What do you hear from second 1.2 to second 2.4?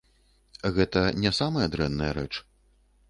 не самая дрэнная рэч.